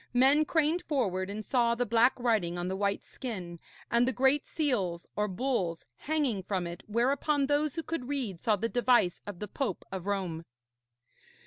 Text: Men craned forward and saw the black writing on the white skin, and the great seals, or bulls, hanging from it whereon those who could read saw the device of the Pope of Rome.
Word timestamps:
Men 0.15 0.45
craned 0.45 0.81
forward 0.81 1.29
and 1.29 1.45
saw 1.45 1.75
the 1.75 1.85
black 1.85 2.19
writing 2.19 2.57
on 2.57 2.67
the 2.67 2.75
white 2.75 3.03
skin, 3.03 3.59
and 3.91 4.07
the 4.07 4.11
great 4.11 4.47
seals, 4.47 5.05
or 5.15 5.27
bulls, 5.27 5.85
hanging 5.95 6.41
from 6.41 6.65
it 6.65 6.81
whereon 6.87 7.45
those 7.45 7.75
who 7.75 7.83
could 7.83 8.09
read 8.09 8.39
saw 8.39 8.55
the 8.55 8.67
device 8.67 9.21
of 9.27 9.37
the 9.37 9.47
Pope 9.47 9.85
of 9.91 10.07
Rome. 10.07 10.43